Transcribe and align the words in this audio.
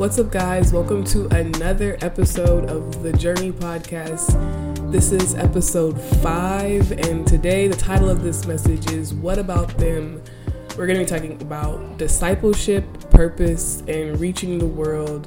What's 0.00 0.18
up, 0.18 0.30
guys? 0.30 0.72
Welcome 0.72 1.04
to 1.04 1.26
another 1.26 1.98
episode 2.00 2.70
of 2.70 3.02
the 3.02 3.12
Journey 3.12 3.52
Podcast. 3.52 4.32
This 4.90 5.12
is 5.12 5.34
episode 5.34 6.00
five, 6.22 6.90
and 6.92 7.26
today 7.26 7.68
the 7.68 7.76
title 7.76 8.08
of 8.08 8.22
this 8.22 8.46
message 8.46 8.90
is 8.92 9.12
What 9.12 9.38
About 9.38 9.76
Them? 9.76 10.22
We're 10.78 10.86
going 10.86 10.98
to 10.98 11.04
be 11.04 11.06
talking 11.06 11.42
about 11.42 11.98
discipleship, 11.98 13.10
purpose, 13.10 13.82
and 13.88 14.18
reaching 14.18 14.58
the 14.58 14.66
world 14.66 15.26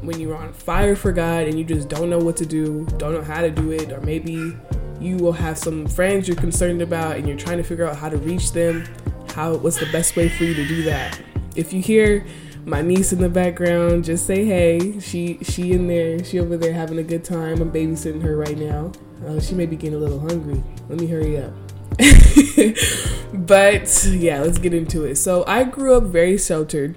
when 0.00 0.18
you're 0.18 0.38
on 0.38 0.54
fire 0.54 0.96
for 0.96 1.12
God 1.12 1.46
and 1.46 1.58
you 1.58 1.64
just 1.66 1.90
don't 1.90 2.08
know 2.08 2.18
what 2.18 2.38
to 2.38 2.46
do, 2.46 2.86
don't 2.96 3.12
know 3.12 3.20
how 3.20 3.42
to 3.42 3.50
do 3.50 3.72
it, 3.72 3.92
or 3.92 4.00
maybe 4.00 4.56
you 5.02 5.18
will 5.18 5.32
have 5.32 5.58
some 5.58 5.86
friends 5.86 6.26
you're 6.26 6.36
concerned 6.38 6.80
about 6.80 7.16
and 7.16 7.28
you're 7.28 7.36
trying 7.36 7.58
to 7.58 7.62
figure 7.62 7.86
out 7.86 7.96
how 7.96 8.08
to 8.08 8.16
reach 8.16 8.52
them. 8.52 8.88
How 9.34 9.54
what's 9.56 9.78
the 9.78 9.92
best 9.92 10.16
way 10.16 10.30
for 10.30 10.44
you 10.44 10.54
to 10.54 10.66
do 10.66 10.82
that? 10.84 11.20
If 11.56 11.74
you 11.74 11.82
hear 11.82 12.24
my 12.64 12.82
niece 12.82 13.12
in 13.12 13.20
the 13.20 13.28
background, 13.28 14.04
just 14.04 14.26
say 14.26 14.44
hey. 14.44 15.00
She 15.00 15.38
she 15.42 15.72
in 15.72 15.88
there. 15.88 16.22
She 16.24 16.38
over 16.38 16.56
there 16.56 16.72
having 16.72 16.98
a 16.98 17.02
good 17.02 17.24
time. 17.24 17.60
I'm 17.60 17.72
babysitting 17.72 18.22
her 18.22 18.36
right 18.36 18.56
now. 18.56 18.92
Uh, 19.26 19.40
she 19.40 19.54
may 19.54 19.66
be 19.66 19.76
getting 19.76 19.96
a 19.96 19.98
little 19.98 20.20
hungry. 20.20 20.62
Let 20.88 21.00
me 21.00 21.06
hurry 21.06 21.38
up. 21.38 21.52
but 23.32 24.04
yeah, 24.06 24.40
let's 24.40 24.58
get 24.58 24.74
into 24.74 25.04
it. 25.04 25.16
So 25.16 25.44
I 25.46 25.64
grew 25.64 25.94
up 25.94 26.04
very 26.04 26.38
sheltered. 26.38 26.96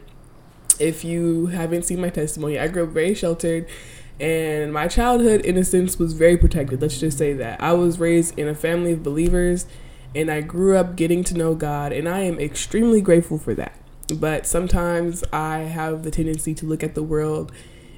If 0.80 1.04
you 1.04 1.48
haven't 1.48 1.84
seen 1.84 2.02
my 2.02 2.10
testimony, 2.10 2.60
I 2.60 2.68
grew 2.68 2.84
up 2.84 2.90
very 2.90 3.14
sheltered 3.14 3.68
and 4.20 4.74
my 4.74 4.88
childhood 4.88 5.46
innocence 5.46 6.00
was 6.00 6.14
very 6.14 6.38
protected. 6.38 6.82
Let's 6.82 7.00
just 7.00 7.18
say 7.18 7.34
that. 7.34 7.62
I 7.62 7.74
was 7.74 8.00
raised 8.00 8.38
in 8.38 8.48
a 8.48 8.56
family 8.56 8.94
of 8.94 9.04
believers 9.04 9.66
and 10.14 10.32
I 10.32 10.42
grew 10.42 10.78
up 10.78 10.96
getting 10.96 11.24
to 11.26 11.38
know 11.38 11.56
God 11.56 11.92
and 11.92 12.08
I 12.08 12.22
am 12.22 12.40
extremely 12.40 13.02
grateful 13.02 13.38
for 13.38 13.54
that. 13.56 13.78
But 14.14 14.46
sometimes 14.46 15.24
I 15.34 15.60
have 15.60 16.04
the 16.04 16.12
tendency 16.12 16.54
to 16.56 16.66
look 16.66 16.84
at 16.84 16.96
the 16.96 17.04
world 17.04 17.52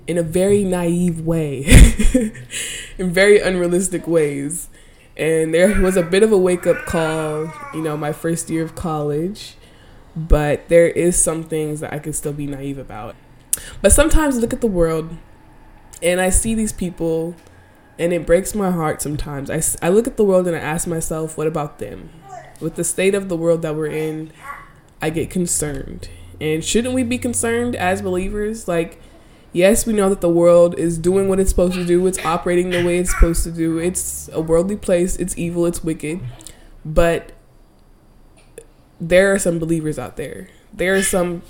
in 0.08 0.18
a 0.18 0.24
very 0.24 0.64
naive 0.64 1.22
way, 1.22 1.66
in 2.98 3.12
very 3.12 3.40
unrealistic 3.40 4.08
ways. 4.08 4.70
And 5.18 5.54
there 5.54 5.82
was 5.82 5.98
a 5.98 6.04
bit 6.04 6.24
of 6.24 6.32
a 6.32 6.38
wake 6.38 6.66
up 6.66 6.86
call, 6.86 7.52
you 7.74 7.82
know, 7.82 7.98
my 7.98 8.14
first 8.14 8.50
year 8.50 8.64
of 8.64 8.76
college. 8.76 9.56
But 10.16 10.70
there 10.70 10.88
is 10.88 11.22
some 11.22 11.44
things 11.44 11.82
that 11.82 11.94
I 11.94 12.00
can 12.00 12.14
still 12.14 12.34
be 12.34 12.48
naive 12.48 12.78
about. 12.78 13.16
But 13.82 13.92
sometimes 13.92 14.38
I 14.38 14.40
look 14.40 14.54
at 14.54 14.62
the 14.62 14.68
world 14.68 15.16
and 16.02 16.22
I 16.22 16.30
see 16.30 16.56
these 16.56 16.72
people 16.72 17.36
and 18.00 18.14
it 18.14 18.26
breaks 18.26 18.56
my 18.56 18.72
heart 18.72 19.02
sometimes. 19.02 19.50
I, 19.50 19.62
I 19.86 19.90
look 19.90 20.08
at 20.08 20.18
the 20.18 20.24
world 20.24 20.48
and 20.48 20.56
I 20.56 20.60
ask 20.60 20.88
myself, 20.88 21.38
what 21.38 21.48
about 21.48 21.80
them? 21.80 22.10
With 22.60 22.76
the 22.76 22.84
state 22.84 23.16
of 23.16 23.30
the 23.30 23.36
world 23.36 23.62
that 23.64 23.76
we're 23.76 23.88
in, 23.88 24.32
I 25.02 25.10
get 25.10 25.30
concerned. 25.30 26.10
And 26.40 26.64
shouldn't 26.64 26.94
we 26.94 27.04
be 27.04 27.18
concerned 27.18 27.76
as 27.76 28.02
believers? 28.02 28.68
Like, 28.68 29.00
yes, 29.54 29.86
we 29.86 29.94
know 29.94 30.10
that 30.10 30.22
the 30.22 30.30
world 30.30 30.78
is 30.78 30.98
doing 30.98 31.28
what 31.28 31.40
it's 31.40 31.50
supposed 31.50 31.76
to 31.76 31.86
do, 31.86 32.06
it's 32.08 32.24
operating 32.24 32.70
the 32.70 32.86
way 32.86 32.98
it's 32.98 33.12
supposed 33.12 33.44
to 33.44 33.52
do. 33.52 33.78
It's 33.80 34.30
a 34.34 34.42
worldly 34.42 34.78
place, 34.78 35.16
it's 35.16 35.38
evil, 35.38 35.66
it's 35.66 35.84
wicked. 35.84 36.20
But 36.86 37.32
there 39.00 39.34
are 39.34 39.40
some 39.40 39.60
believers 39.60 40.00
out 40.00 40.18
there. 40.18 40.50
There 40.74 40.96
are 40.96 41.04
some 41.04 41.42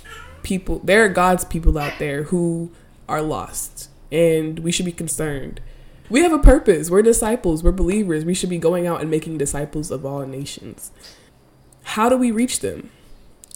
people, 0.42 0.80
there 0.84 1.04
are 1.04 1.08
God's 1.08 1.44
people 1.44 1.76
out 1.78 1.98
there 1.98 2.24
who 2.24 2.70
are 3.08 3.22
lost, 3.22 3.90
and 4.10 4.60
we 4.60 4.72
should 4.72 4.86
be 4.86 4.92
concerned. 4.92 5.60
We 6.10 6.22
have 6.22 6.32
a 6.32 6.38
purpose. 6.38 6.90
We're 6.90 7.02
disciples, 7.02 7.62
we're 7.62 7.72
believers. 7.72 8.24
We 8.24 8.34
should 8.34 8.48
be 8.48 8.58
going 8.58 8.86
out 8.86 9.00
and 9.00 9.10
making 9.10 9.36
disciples 9.38 9.90
of 9.90 10.06
all 10.06 10.24
nations. 10.26 10.90
How 11.82 12.08
do 12.08 12.16
we 12.16 12.30
reach 12.30 12.60
them? 12.60 12.90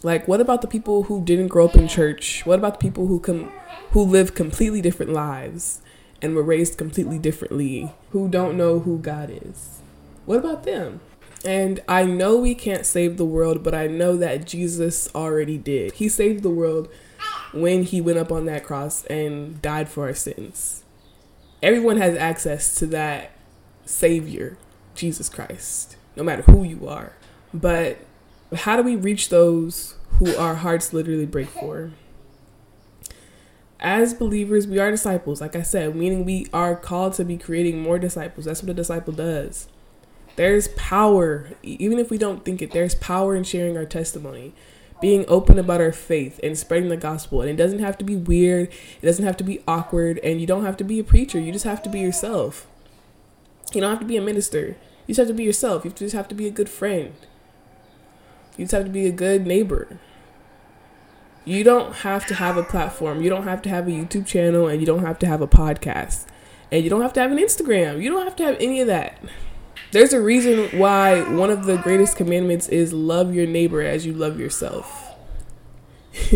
Like, 0.03 0.27
what 0.27 0.41
about 0.41 0.63
the 0.63 0.69
people 0.69 1.05
who 1.05 1.23
didn't 1.23 1.49
grow 1.49 1.67
up 1.67 1.77
in 1.77 1.87
church? 1.89 2.45
What 2.45 2.59
about 2.59 2.75
the 2.75 2.89
people 2.89 3.07
who 3.07 3.21
come, 3.21 3.53
who 3.91 4.03
live 4.03 4.35
completely 4.35 4.81
different 4.81 5.13
lives 5.13 5.81
and 6.21 6.35
were 6.35 6.43
raised 6.43 6.79
completely 6.79 7.19
differently, 7.19 7.93
who 8.11 8.29
don't 8.29 8.57
know 8.57 8.81
who 8.81 8.99
God 8.99 9.31
is? 9.31 9.81
What 10.25 10.39
about 10.39 10.65
them? 10.65 11.01
And 11.45 11.81
I 11.89 12.05
know 12.05 12.37
we 12.37 12.55
can't 12.55 12.87
save 12.87 13.17
the 13.17 13.25
world, 13.25 13.63
but 13.63 13.75
I 13.75 13.89
know 13.89 14.17
that 14.17 14.47
Jesus 14.47 15.09
already 15.15 15.59
did. 15.59 15.93
He 15.93 16.09
saved 16.09 16.43
the 16.43 16.51
world 16.51 16.89
when 17.53 17.83
he 17.83 18.01
went 18.01 18.19
up 18.19 18.31
on 18.31 18.45
that 18.47 18.65
cross 18.65 19.05
and 19.07 19.61
died 19.61 19.89
for 19.89 20.07
our 20.07 20.15
sins. 20.15 20.85
Everyone 21.63 21.97
has 21.97 22.17
access 22.17 22.75
to 22.77 22.87
that 22.87 23.33
Savior, 23.85 24.57
Jesus 24.95 25.29
Christ, 25.29 25.97
no 26.17 26.23
matter 26.23 26.43
who 26.43 26.63
you 26.63 26.87
are. 26.87 27.15
But 27.53 27.99
how 28.55 28.77
do 28.77 28.83
we 28.83 28.97
reach 28.97 29.29
those 29.29 29.97
who 30.19 30.37
our 30.37 30.57
hearts 30.57 30.93
literally 30.93 31.27
break 31.27 31.49
for? 31.49 31.93
As 33.81 34.15
believers, 34.15 34.67
we 34.67 34.79
are 34.79 34.91
disciples, 34.91 35.41
like 35.41 35.57
I 35.57 35.63
said, 35.63 35.97
meaning 35.97 36.25
we 36.25 36.47
are 36.53 36.77
called 36.77 37.15
to 37.15 37.25
be 37.25 37.37
creating 37.37 37.81
more 37.81 37.99
disciples. 37.99 38.45
That's 38.47 38.63
what 38.63 38.71
a 38.71 38.75
disciple 38.75 39.13
does. 39.13 39.69
There's 40.37 40.69
power, 40.69 41.51
even 41.63 41.99
if 41.99 42.09
we 42.09 42.17
don't 42.17 42.45
think 42.45 42.63
it, 42.63 42.71
there's 42.71 42.95
power 42.95 43.35
in 43.35 43.45
sharing 43.45 43.77
our 43.77 43.85
testimony, 43.85 44.55
being 45.01 45.25
open 45.27 45.59
about 45.59 45.81
our 45.81 45.93
faith 45.93 46.39
and 46.43 46.57
spreading 46.57 46.91
the 46.91 46.97
gospel. 46.97 47.41
And 47.41 47.51
it 47.51 47.57
doesn't 47.57 47.81
have 47.81 47.99
to 47.99 48.05
be 48.05 48.17
weird, 48.17 48.69
it 49.01 49.07
doesn't 49.07 49.25
have 49.25 49.37
to 49.39 49.45
be 49.45 49.61
awkward, 49.67 50.19
and 50.19 50.41
you 50.41 50.47
don't 50.47 50.65
have 50.65 50.77
to 50.77 50.85
be 50.85 51.01
a 51.01 51.05
preacher. 51.05 51.41
You 51.41 51.53
just 51.53 51.65
have 51.65 51.83
to 51.83 51.91
be 51.91 51.99
yourself. 51.99 52.69
You 53.75 53.81
don't 53.81 53.91
have 53.91 54.01
to 54.01 54.07
be 54.07 54.17
a 54.17 54.23
minister. 54.23 54.77
You 55.07 55.15
just 55.15 55.19
have 55.19 55.29
to 55.29 55.35
be 55.35 55.45
yourself. 55.45 55.85
You 55.85 55.91
just 55.91 56.15
have 56.15 56.29
to 56.29 56.35
be 56.35 56.47
a 56.47 56.53
good 56.53 56.69
friend. 56.69 57.15
You 58.57 58.65
just 58.65 58.73
have 58.73 58.85
to 58.85 58.91
be 58.91 59.07
a 59.07 59.13
good 59.13 59.47
neighbor. 59.47 59.99
You 61.45 61.65
don't 61.65 61.95
have 61.97 62.27
to 62.27 62.35
have 62.35 62.57
a 62.57 62.63
platform. 62.63 63.23
You 63.23 63.31
don't 63.31 63.45
have 63.45 63.63
to 63.63 63.69
have 63.69 63.89
a 63.89 63.91
YouTube 63.91 64.27
channel 64.27 64.69
and 64.69 64.81
you 64.81 64.87
don't 64.87 65.05
have 65.05 65.19
to 65.21 65.27
have 65.27 65.41
a 65.41 65.49
podcast. 65.49 66.27
And 66.71 66.85
you 66.85 66.91
don't 66.91 67.03
have 67.03 67.13
to 67.15 67.21
have 67.21 67.33
an 67.33 67.39
Instagram. 67.39 68.03
You 68.03 68.11
don't 68.11 68.25
have 68.25 68.37
to 68.37 68.45
have 68.45 68.57
any 68.61 68.81
of 68.81 68.87
that. 68.87 69.19
There's 69.91 70.13
a 70.13 70.23
reason 70.23 70.79
why 70.79 71.23
one 71.35 71.51
of 71.51 71.67
the 71.67 71.77
greatest 71.77 72.17
commandments 72.17 72.69
is 72.69 72.93
love 72.93 73.35
your 73.35 73.47
neighbor 73.47 73.83
as 73.83 74.07
you 74.07 74.13
love 74.13 74.39
yourself. 74.39 75.15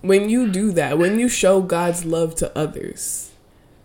when 0.00 0.28
you 0.28 0.50
do 0.50 0.72
that, 0.72 0.98
when 0.98 1.18
you 1.18 1.28
show 1.28 1.60
God's 1.60 2.04
love 2.04 2.34
to 2.36 2.56
others, 2.56 3.32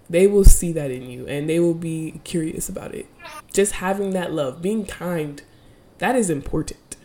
they 0.09 0.27
will 0.27 0.45
see 0.45 0.71
that 0.73 0.91
in 0.91 1.09
you 1.09 1.27
and 1.27 1.49
they 1.49 1.59
will 1.59 1.73
be 1.73 2.21
curious 2.23 2.69
about 2.69 2.95
it. 2.95 3.07
Just 3.51 3.73
having 3.73 4.11
that 4.11 4.31
love, 4.31 4.61
being 4.61 4.85
kind, 4.85 5.41
that 5.99 6.15
is 6.15 6.29
important. 6.29 6.95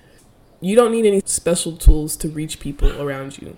You 0.61 0.77
don't 0.77 0.93
need 0.93 1.07
any 1.07 1.23
special 1.25 1.77
tools 1.77 2.17
to 2.17 2.29
reach 2.29 2.61
people 2.61 3.01
around 3.01 3.39
you. 3.39 3.57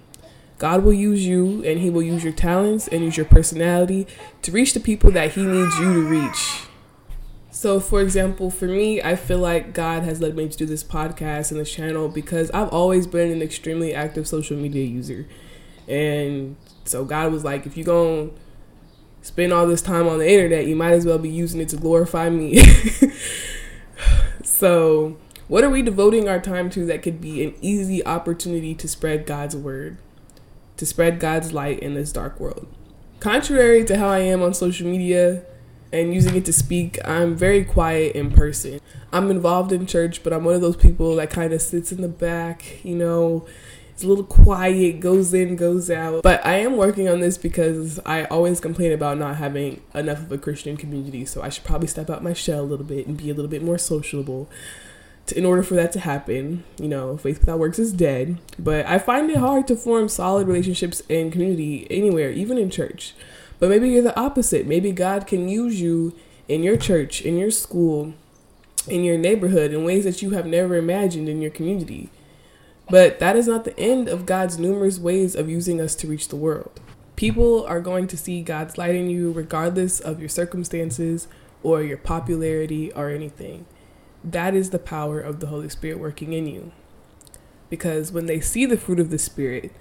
God 0.59 0.84
will 0.84 0.95
use 0.95 1.27
you 1.27 1.62
and 1.65 1.81
He 1.81 1.91
will 1.91 2.03
use 2.03 2.25
your 2.25 2.33
talents 2.33 2.89
and 2.89 3.03
use 3.03 3.17
your 3.17 3.27
personality 3.27 4.06
to 4.43 4.53
reach 4.53 4.73
the 4.73 4.81
people 4.81 5.11
that 5.11 5.33
He 5.33 5.44
needs 5.44 5.78
you 5.78 5.93
to 5.93 6.09
reach. 6.09 6.62
So, 7.50 7.81
for 7.81 8.00
example, 8.00 8.50
for 8.50 8.67
me, 8.67 9.00
I 9.00 9.17
feel 9.17 9.39
like 9.39 9.73
God 9.73 10.03
has 10.03 10.21
led 10.21 10.37
me 10.37 10.49
to 10.49 10.56
do 10.56 10.67
this 10.67 10.84
podcast 10.84 11.50
and 11.50 11.61
this 11.61 11.73
channel 11.73 12.09
because 12.09 12.50
I've 12.50 12.69
always 12.69 13.06
been 13.06 13.31
an 13.31 13.43
extremely 13.43 13.94
active 13.94 14.27
social 14.27 14.56
media 14.56 14.84
user. 14.84 15.27
And 15.89 16.56
so, 16.84 17.05
God 17.05 17.33
was 17.33 17.44
like, 17.44 17.65
if 17.65 17.77
you're 17.77 17.87
going 17.87 18.31
to 18.31 18.37
spend 19.23 19.53
all 19.53 19.67
this 19.67 19.83
time 19.83 20.09
on 20.09 20.19
the 20.19 20.28
internet, 20.31 20.67
you 20.67 20.77
might 20.77 20.93
as 20.93 21.06
well 21.06 21.19
be 21.19 21.31
using 21.31 21.61
it 21.61 21.69
to 21.71 21.77
glorify 21.77 22.28
me. 22.28 22.59
so, 24.43 25.17
what 25.49 25.65
are 25.65 25.71
we 25.71 25.82
devoting 25.82 26.28
our 26.28 26.41
time 26.41 26.71
to 26.71 26.87
that 26.87 27.03
could 27.03 27.21
be 27.21 27.44
an 27.44 27.55
easy 27.60 28.05
opportunity 28.05 28.75
to 28.75 28.88
spread 28.88 29.27
God's 29.27 29.56
word, 29.56 29.99
to 30.77 30.87
spread 30.87 31.21
God's 31.21 31.53
light 31.53 31.81
in 31.81 31.94
this 31.94 32.12
dark 32.12 32.41
world? 32.41 32.66
Contrary 33.21 33.84
to 33.84 33.99
how 33.99 34.09
I 34.09 34.21
am 34.21 34.43
on 34.43 34.55
social 34.55 34.87
media 34.87 35.43
and 35.93 36.12
using 36.12 36.34
it 36.34 36.44
to 36.47 36.53
speak, 36.53 36.99
I'm 37.06 37.37
very 37.37 37.65
quiet 37.65 38.16
in 38.16 38.31
person. 38.31 38.81
I'm 39.12 39.31
involved 39.31 39.72
in 39.72 39.87
church, 39.87 40.22
but 40.22 40.32
I'm 40.32 40.44
one 40.44 40.55
of 40.55 40.60
those 40.60 40.77
people 40.77 41.16
that 41.16 41.31
kind 41.31 41.53
of 41.53 41.62
sits 41.62 41.93
in 41.93 42.00
the 42.00 42.09
back, 42.09 42.85
you 42.85 42.97
know, 42.97 43.47
it's 43.94 44.02
a 44.02 44.08
little 44.08 44.25
quiet, 44.25 44.99
goes 44.99 45.32
in, 45.32 45.55
goes 45.55 45.88
out. 45.88 46.25
But 46.25 46.44
I 46.44 46.56
am 46.56 46.76
working 46.76 47.08
on 47.08 47.20
this 47.20 47.38
because 47.38 48.00
I 48.05 48.25
always 48.25 48.58
complain 48.58 48.90
about 48.90 49.19
not 49.19 49.37
having 49.37 49.82
enough 49.94 50.19
of 50.19 50.32
a 50.32 50.38
Christian 50.38 50.76
community, 50.76 51.25
so 51.25 51.43
I 51.43 51.49
should 51.49 51.62
probably 51.62 51.87
step 51.87 52.11
out 52.11 52.20
my 52.20 52.32
shell 52.32 52.62
a 52.62 52.67
little 52.67 52.85
bit 52.85 53.06
and 53.06 53.17
be 53.17 53.31
a 53.31 53.35
little 53.35 53.50
bit 53.50 53.62
more 53.62 53.79
sociable 53.79 54.50
in 55.32 55.44
order 55.44 55.62
for 55.62 55.75
that 55.75 55.93
to 55.93 56.00
happen, 56.00 56.65
you 56.79 56.88
know, 56.88 57.17
faith 57.17 57.41
without 57.41 57.59
works 57.59 57.79
is 57.79 57.93
dead. 57.93 58.38
But 58.59 58.87
I 58.87 58.99
find 58.99 59.31
it 59.31 59.38
hard 59.38 59.67
to 59.69 59.76
form 59.76 60.09
solid 60.09 60.47
relationships 60.47 61.03
in 61.09 61.31
community 61.31 61.87
anywhere, 61.91 62.31
even 62.31 62.59
in 62.59 62.71
church. 62.71 63.15
But 63.59 63.71
maybe 63.71 63.88
you're 63.88 64.03
the 64.03 64.19
opposite. 64.19 64.67
Maybe 64.67 64.93
God 64.93 65.26
can 65.26 65.49
use 65.49 65.81
you 65.81 66.15
in 66.49 66.62
your 66.62 66.76
church, 66.76 67.23
in 67.23 67.38
your 67.38 67.50
school, 67.50 68.15
in 68.87 69.05
your 69.05 69.17
neighborhood 69.17 69.73
in 69.73 69.85
ways 69.85 70.05
that 70.05 70.21
you 70.21 70.31
have 70.31 70.47
never 70.47 70.76
imagined 70.76 71.29
in 71.29 71.41
your 71.41 71.50
community. 71.50 72.11
But 72.91 73.19
that 73.19 73.37
is 73.37 73.47
not 73.47 73.65
the 73.65 73.79
end 73.81 74.09
of 74.09 74.26
God's 74.26 74.59
numerous 74.59 74.99
ways 74.99 75.35
of 75.35 75.49
using 75.49 75.81
us 75.81 75.94
to 75.97 76.06
reach 76.06 76.29
the 76.29 76.37
world. 76.37 76.81
People 77.17 77.65
are 77.65 77.81
going 77.81 78.09
to 78.09 78.17
see 78.17 78.43
God's 78.43 78.76
light 78.76 78.94
in 78.94 79.09
you 79.09 79.32
regardless 79.32 80.00
of 80.00 80.21
your 80.21 80.29
circumstances 80.29 81.29
or 81.62 81.82
your 81.82 81.97
popularity 81.97 82.93
or 82.93 83.09
anything 83.09 83.65
that 84.25 84.55
is 84.55 84.71
the 84.71 84.79
power 84.79 85.21
of 85.21 85.41
the 85.41 85.49
Holy 85.49 85.69
Spirit 85.69 85.99
working 85.99 86.32
in 86.32 86.47
you. 86.47 86.73
Because 87.69 88.11
when 88.11 88.26
they 88.26 88.41
see 88.41 88.65
the 88.65 88.79
fruit 88.79 88.99
of 88.99 89.11
the 89.11 89.19
Spirit, 89.19 89.73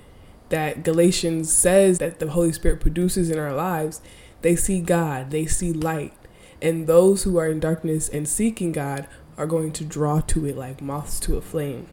that 0.49 0.83
Galatians 0.83 1.51
says 1.51 1.97
that 1.99 2.19
the 2.19 2.31
Holy 2.31 2.51
Spirit 2.51 2.81
produces 2.81 3.29
in 3.29 3.39
our 3.39 3.53
lives, 3.53 4.01
they 4.41 4.55
see 4.55 4.81
God, 4.81 5.31
they 5.31 5.45
see 5.45 5.71
light. 5.71 6.13
And 6.61 6.85
those 6.85 7.23
who 7.23 7.37
are 7.37 7.47
in 7.47 7.59
darkness 7.59 8.09
and 8.09 8.27
seeking 8.27 8.71
God 8.71 9.07
are 9.37 9.47
going 9.47 9.71
to 9.73 9.85
draw 9.85 10.19
to 10.21 10.45
it 10.45 10.57
like 10.57 10.81
moths 10.81 11.19
to 11.21 11.37
a 11.37 11.41
flame. 11.41 11.87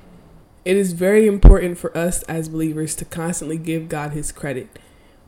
It 0.65 0.77
is 0.77 0.93
very 0.93 1.27
important 1.27 1.79
for 1.79 1.97
us 1.97 2.23
as 2.25 2.49
believers 2.49 2.95
to 2.97 3.05
constantly 3.05 3.57
give 3.57 3.89
God 3.89 4.13
his 4.13 4.31
credit, 4.31 4.79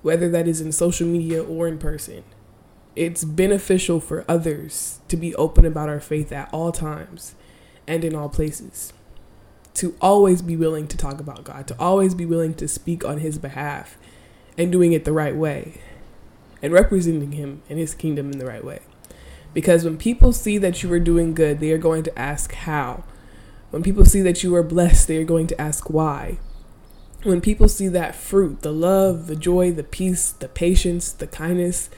whether 0.03 0.29
that 0.29 0.47
is 0.47 0.61
in 0.61 0.73
social 0.73 1.07
media 1.07 1.43
or 1.43 1.67
in 1.69 1.79
person. 1.79 2.25
It's 2.95 3.25
beneficial 3.25 4.01
for 4.01 4.25
others 4.29 5.01
to 5.09 5.17
be 5.17 5.35
open 5.37 5.65
about 5.65 5.89
our 5.89 6.01
faith 6.01 6.31
at 6.33 6.53
all 6.53 6.73
times 6.73 7.35
and 7.87 8.05
in 8.05 8.15
all 8.15 8.29
places. 8.29 8.93
To 9.75 9.97
always 10.01 10.43
be 10.43 10.57
willing 10.57 10.87
to 10.89 10.97
talk 10.97 11.19
about 11.19 11.45
God, 11.45 11.67
to 11.69 11.77
always 11.79 12.15
be 12.15 12.27
willing 12.27 12.55
to 12.55 12.69
speak 12.69 13.05
on 13.05 13.19
his 13.19 13.39
behalf 13.39 13.97
and 14.59 14.71
doing 14.71 14.93
it 14.93 15.05
the 15.05 15.13
right 15.13 15.35
way 15.35 15.81
and 16.63 16.73
representing 16.73 17.33
him 17.33 17.63
and 17.69 17.79
his 17.79 17.95
kingdom 17.95 18.31
in 18.31 18.39
the 18.39 18.47
right 18.47 18.65
way. 18.65 18.81
Because 19.55 19.85
when 19.85 19.99
people 19.99 20.33
see 20.33 20.59
that 20.59 20.83
you 20.83 20.93
are 20.93 21.01
doing 21.01 21.35
good, 21.35 21.61
they 21.61 21.73
are 21.73 21.79
going 21.79 22.03
to 22.05 22.19
ask 22.19 22.53
how. 22.55 23.05
When 23.71 23.83
people 23.83 24.05
see 24.05 24.21
that 24.23 24.43
you 24.43 24.55
are 24.55 24.63
blessed, 24.63 25.09
they 25.09 25.17
are 25.17 25.25
going 25.25 25.47
to 25.49 25.61
ask 25.61 25.91
why. 25.91 26.39
When 27.23 27.41
people 27.41 27.69
see 27.69 27.89
that 27.89 28.15
fruit, 28.15 28.63
the 28.63 28.73
love, 28.73 29.27
the 29.27 29.37
joy, 29.37 29.73
the 29.73 29.85
peace, 29.85 30.31
the 30.31 30.49
patience, 30.49 31.13
the 31.13 31.27
kindness, 31.27 31.89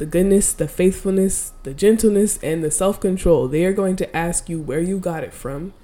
the 0.00 0.06
goodness, 0.06 0.54
the 0.54 0.66
faithfulness, 0.66 1.52
the 1.62 1.74
gentleness, 1.74 2.38
and 2.42 2.64
the 2.64 2.70
self 2.70 2.98
control, 2.98 3.46
they 3.46 3.66
are 3.66 3.74
going 3.74 3.96
to 3.96 4.16
ask 4.16 4.48
you 4.48 4.58
where 4.58 4.80
you 4.80 4.98
got 4.98 5.22
it 5.22 5.34
from. 5.34 5.74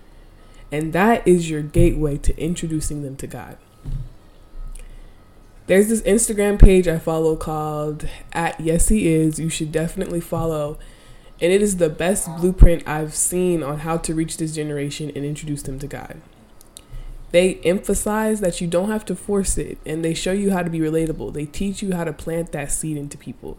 And 0.72 0.94
that 0.94 1.28
is 1.28 1.50
your 1.50 1.60
gateway 1.60 2.16
to 2.18 2.34
introducing 2.40 3.02
them 3.02 3.16
to 3.16 3.26
God. 3.26 3.58
There's 5.66 5.88
this 5.88 6.00
Instagram 6.02 6.58
page 6.58 6.88
I 6.88 6.98
follow 6.98 7.36
called 7.36 8.08
at 8.32 8.58
Yes 8.58 8.88
He 8.88 9.06
Is. 9.06 9.38
You 9.38 9.50
should 9.50 9.70
definitely 9.70 10.20
follow 10.20 10.78
and 11.40 11.52
it 11.52 11.60
is 11.60 11.76
the 11.76 11.90
best 11.90 12.34
blueprint 12.36 12.88
I've 12.88 13.14
seen 13.14 13.62
on 13.62 13.80
how 13.80 13.98
to 13.98 14.14
reach 14.14 14.38
this 14.38 14.54
generation 14.54 15.12
and 15.14 15.24
introduce 15.24 15.62
them 15.62 15.78
to 15.80 15.86
God. 15.86 16.22
They 17.32 17.56
emphasize 17.56 18.40
that 18.40 18.60
you 18.60 18.66
don't 18.66 18.90
have 18.90 19.04
to 19.06 19.14
force 19.14 19.58
it, 19.58 19.76
and 19.84 20.02
they 20.02 20.14
show 20.14 20.32
you 20.32 20.52
how 20.52 20.62
to 20.62 20.70
be 20.70 20.78
relatable. 20.78 21.34
They 21.34 21.44
teach 21.44 21.82
you 21.82 21.94
how 21.94 22.04
to 22.04 22.12
plant 22.12 22.52
that 22.52 22.72
seed 22.72 22.96
into 22.96 23.18
people. 23.18 23.58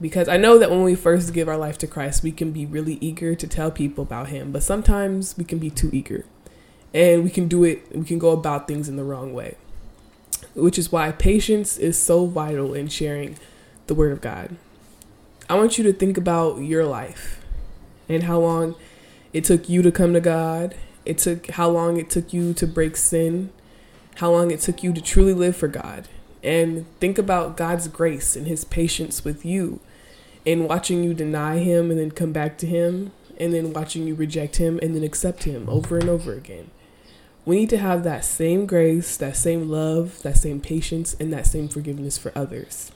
Because 0.00 0.28
I 0.28 0.38
know 0.38 0.58
that 0.58 0.70
when 0.70 0.82
we 0.82 0.94
first 0.94 1.34
give 1.34 1.48
our 1.48 1.58
life 1.58 1.76
to 1.78 1.86
Christ, 1.86 2.22
we 2.22 2.32
can 2.32 2.52
be 2.52 2.64
really 2.64 2.96
eager 3.02 3.34
to 3.34 3.46
tell 3.46 3.70
people 3.70 4.02
about 4.02 4.28
Him, 4.28 4.50
but 4.50 4.62
sometimes 4.62 5.36
we 5.36 5.44
can 5.44 5.58
be 5.58 5.68
too 5.68 5.90
eager. 5.92 6.24
And 6.94 7.22
we 7.22 7.30
can 7.30 7.48
do 7.48 7.64
it, 7.64 7.94
we 7.94 8.04
can 8.04 8.18
go 8.18 8.30
about 8.30 8.66
things 8.66 8.88
in 8.88 8.96
the 8.96 9.04
wrong 9.04 9.34
way. 9.34 9.56
Which 10.54 10.78
is 10.78 10.90
why 10.90 11.12
patience 11.12 11.76
is 11.76 12.00
so 12.00 12.26
vital 12.26 12.72
in 12.74 12.88
sharing 12.88 13.36
the 13.86 13.94
Word 13.94 14.12
of 14.12 14.20
God. 14.20 14.56
I 15.48 15.54
want 15.54 15.76
you 15.76 15.84
to 15.84 15.92
think 15.92 16.16
about 16.16 16.58
your 16.58 16.84
life 16.86 17.44
and 18.08 18.22
how 18.22 18.38
long 18.38 18.76
it 19.32 19.44
took 19.44 19.68
you 19.68 19.82
to 19.82 19.92
come 19.92 20.14
to 20.14 20.20
God. 20.20 20.74
It 21.04 21.18
took 21.18 21.50
how 21.50 21.68
long 21.68 21.98
it 21.98 22.08
took 22.08 22.32
you 22.32 22.54
to 22.54 22.66
break 22.66 22.96
sin, 22.96 23.52
how 24.16 24.30
long 24.30 24.50
it 24.50 24.60
took 24.60 24.82
you 24.82 24.92
to 24.92 25.00
truly 25.00 25.34
live 25.34 25.56
for 25.56 25.68
God. 25.68 26.08
And 26.42 26.86
think 27.00 27.18
about 27.18 27.56
God's 27.56 27.86
grace 27.86 28.34
and 28.34 28.46
his 28.46 28.64
patience 28.64 29.24
with 29.24 29.44
you 29.44 29.80
in 30.44 30.66
watching 30.66 31.04
you 31.04 31.14
deny 31.14 31.58
him 31.58 31.90
and 31.90 31.98
then 31.98 32.10
come 32.10 32.32
back 32.32 32.58
to 32.58 32.66
him 32.66 33.12
and 33.38 33.52
then 33.52 33.72
watching 33.72 34.06
you 34.06 34.14
reject 34.14 34.56
him 34.56 34.78
and 34.82 34.94
then 34.94 35.02
accept 35.02 35.44
him 35.44 35.68
over 35.68 35.98
and 35.98 36.08
over 36.08 36.32
again. 36.32 36.70
We 37.44 37.60
need 37.60 37.70
to 37.70 37.78
have 37.78 38.04
that 38.04 38.24
same 38.24 38.66
grace, 38.66 39.16
that 39.16 39.36
same 39.36 39.68
love, 39.68 40.22
that 40.22 40.36
same 40.36 40.60
patience, 40.60 41.14
and 41.18 41.32
that 41.32 41.46
same 41.46 41.68
forgiveness 41.68 42.18
for 42.18 42.32
others 42.36 42.92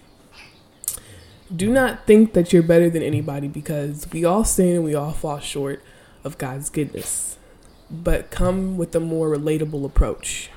do 1.54 1.70
not 1.70 2.06
think 2.06 2.32
that 2.32 2.52
you're 2.52 2.62
better 2.62 2.88
than 2.88 3.02
anybody 3.02 3.48
because 3.48 4.10
we 4.12 4.24
all 4.24 4.44
sin 4.44 4.76
and 4.76 4.84
we 4.84 4.94
all 4.94 5.12
fall 5.12 5.38
short 5.38 5.82
of 6.22 6.38
God's 6.38 6.70
goodness. 6.70 7.36
But 7.90 8.30
come 8.30 8.76
with 8.76 8.94
a 8.94 9.00
more 9.00 9.28
relatable 9.28 9.84
approach. 9.84 10.50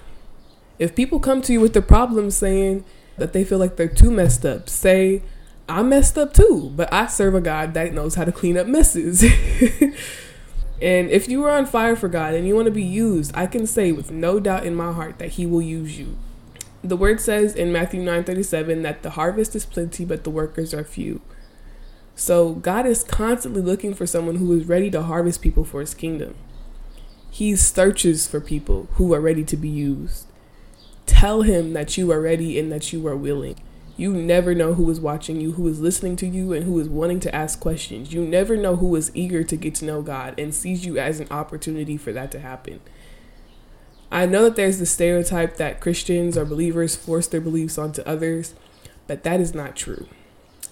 If 0.80 0.95
people 0.95 1.19
come 1.19 1.42
to 1.44 1.54
you 1.54 1.60
with 1.60 1.74
the 1.74 1.81
problem 1.81 2.31
saying 2.31 2.86
that 3.18 3.34
they 3.34 3.44
feel 3.44 3.57
like 3.57 3.75
they're 3.75 3.88
too 3.88 4.12
messed 4.12 4.45
up, 4.45 4.69
say, 4.69 5.24
I'm 5.69 5.89
messed 5.89 6.17
up 6.17 6.33
too, 6.33 6.71
but 6.75 6.91
I 6.93 7.07
serve 7.07 7.35
a 7.35 7.41
God 7.41 7.73
that 7.73 7.93
knows 7.93 8.15
how 8.15 8.23
to 8.23 8.31
clean 8.31 8.57
up 8.57 8.67
messes. 8.67 9.23
and 10.81 11.09
if 11.09 11.27
you 11.27 11.43
are 11.43 11.51
on 11.51 11.65
fire 11.65 11.95
for 11.95 12.07
God 12.07 12.33
and 12.33 12.47
you 12.47 12.55
want 12.55 12.65
to 12.65 12.71
be 12.71 12.83
used, 12.83 13.31
I 13.35 13.47
can 13.47 13.67
say 13.67 13.91
with 13.91 14.09
no 14.09 14.39
doubt 14.39 14.65
in 14.65 14.75
my 14.75 14.93
heart 14.93 15.19
that 15.19 15.31
He 15.31 15.45
will 15.45 15.61
use 15.61 15.99
you. 15.99 16.17
The 16.83 16.95
word 16.95 17.19
says 17.19 17.53
in 17.53 17.73
Matthew 17.73 18.01
9:37 18.01 18.81
that 18.83 19.03
the 19.03 19.11
harvest 19.11 19.55
is 19.55 19.65
plenty 19.65 20.05
but 20.05 20.23
the 20.23 20.29
workers 20.29 20.73
are 20.73 20.85
few. 20.85 21.21
So 22.15 22.53
God 22.53 22.85
is 22.85 23.03
constantly 23.03 23.61
looking 23.61 23.93
for 23.93 24.07
someone 24.07 24.37
who 24.37 24.51
is 24.57 24.67
ready 24.67 24.89
to 24.91 25.03
harvest 25.03 25.41
people 25.41 25.65
for 25.65 25.81
his 25.81 25.93
kingdom. 25.93 26.35
He 27.29 27.55
searches 27.55 28.25
for 28.25 28.39
people 28.39 28.87
who 28.93 29.13
are 29.13 29.21
ready 29.21 29.43
to 29.43 29.57
be 29.57 29.69
used. 29.69 30.25
Tell 31.05 31.41
him 31.41 31.73
that 31.73 31.97
you 31.97 32.11
are 32.11 32.21
ready 32.21 32.57
and 32.57 32.71
that 32.71 32.91
you 32.93 33.05
are 33.07 33.15
willing. 33.15 33.57
You 33.97 34.13
never 34.13 34.53
know 34.53 34.75
who 34.75 34.89
is 34.91 35.01
watching 35.01 35.41
you, 35.41 35.53
who 35.53 35.67
is 35.67 35.79
listening 35.79 36.15
to 36.17 36.27
you, 36.27 36.53
and 36.53 36.65
who 36.65 36.79
is 36.79 36.88
wanting 36.88 37.19
to 37.21 37.33
ask 37.33 37.59
questions. 37.59 38.13
You 38.13 38.23
never 38.23 38.55
know 38.55 38.75
who 38.75 38.95
is 38.95 39.11
eager 39.15 39.44
to 39.44 39.55
get 39.57 39.73
to 39.75 39.85
know 39.85 40.03
God 40.03 40.39
and 40.39 40.53
sees 40.53 40.85
you 40.85 40.99
as 40.99 41.19
an 41.19 41.27
opportunity 41.31 41.97
for 41.97 42.13
that 42.13 42.31
to 42.33 42.39
happen. 42.39 42.79
I 44.11 44.27
know 44.27 44.44
that 44.44 44.55
there's 44.55 44.77
the 44.77 44.85
stereotype 44.85 45.57
that 45.57 45.81
Christians 45.81 46.38
or 46.38 46.45
believers 46.45 46.95
force 46.95 47.25
their 47.25 47.41
beliefs 47.41 47.79
onto 47.79 48.03
others, 48.03 48.53
but 49.07 49.23
that 49.23 49.39
is 49.39 49.55
not 49.55 49.75
true. 49.75 50.07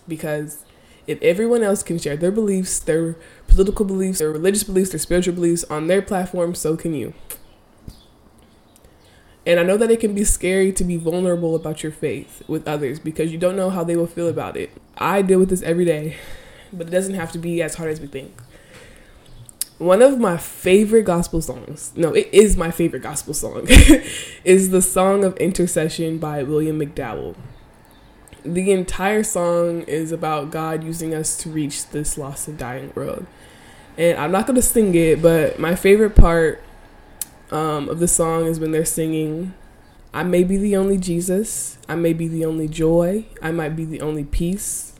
Because 0.07 0.63
if 1.07 1.19
everyone 1.23 1.63
else 1.63 1.81
can 1.81 1.97
share 1.97 2.15
their 2.15 2.31
beliefs, 2.31 2.79
their 2.79 3.15
political 3.47 3.85
beliefs, 3.85 4.19
their 4.19 4.31
religious 4.31 4.63
beliefs, 4.63 4.91
their 4.91 4.99
spiritual 4.99 5.33
beliefs 5.33 5.63
on 5.65 5.87
their 5.87 6.03
platform, 6.03 6.53
so 6.53 6.77
can 6.77 6.93
you. 6.93 7.15
And 9.45 9.59
I 9.59 9.63
know 9.63 9.77
that 9.77 9.91
it 9.91 9.99
can 9.99 10.15
be 10.15 10.23
scary 10.23 10.71
to 10.73 10.83
be 10.83 10.97
vulnerable 10.97 11.55
about 11.55 11.83
your 11.83 11.91
faith 11.91 12.41
with 12.47 12.67
others 12.67 12.99
because 12.99 13.31
you 13.31 13.37
don't 13.37 13.55
know 13.55 13.69
how 13.69 13.83
they 13.83 13.95
will 13.95 14.07
feel 14.07 14.27
about 14.27 14.57
it. 14.57 14.71
I 14.97 15.21
deal 15.21 15.39
with 15.39 15.49
this 15.49 15.61
every 15.61 15.85
day, 15.85 16.17
but 16.73 16.87
it 16.87 16.89
doesn't 16.89 17.13
have 17.13 17.31
to 17.33 17.37
be 17.37 17.61
as 17.61 17.75
hard 17.75 17.91
as 17.91 18.01
we 18.01 18.07
think. 18.07 18.41
One 19.77 20.01
of 20.01 20.17
my 20.19 20.37
favorite 20.37 21.03
gospel 21.03 21.41
songs 21.41 21.91
no 21.97 22.13
it 22.13 22.29
is 22.31 22.55
my 22.55 22.71
favorite 22.71 23.03
gospel 23.03 23.33
song 23.33 23.67
is 24.45 24.69
the 24.69 24.81
song 24.81 25.25
of 25.25 25.35
intercession 25.35 26.17
by 26.17 26.43
william 26.43 26.79
mcdowell. 26.79 27.35
The 28.45 28.71
entire 28.71 29.23
song 29.23 29.81
is 29.81 30.13
about 30.13 30.49
god 30.49 30.85
using 30.85 31.13
us 31.13 31.35
to 31.39 31.49
reach 31.49 31.89
this 31.89 32.17
lost 32.17 32.47
and 32.47 32.57
dying 32.57 32.93
world. 32.95 33.27
And 33.97 34.17
i'm 34.17 34.31
not 34.31 34.47
going 34.47 34.55
to 34.55 34.61
sing 34.61 34.95
it 34.95 35.21
but 35.21 35.59
my 35.59 35.75
favorite 35.75 36.15
part 36.15 36.63
um, 37.51 37.89
of 37.89 37.99
the 37.99 38.07
song 38.07 38.45
is 38.45 38.59
when 38.59 38.71
they're 38.71 38.85
singing 38.85 39.53
i 40.13 40.23
may 40.23 40.43
be 40.43 40.57
the 40.57 40.75
only 40.75 40.97
jesus 40.97 41.77
i 41.87 41.95
may 41.95 42.13
be 42.13 42.27
the 42.27 42.45
only 42.45 42.67
joy 42.67 43.25
i 43.41 43.51
might 43.51 43.75
be 43.75 43.85
the 43.85 44.01
only 44.01 44.23
peace 44.23 44.93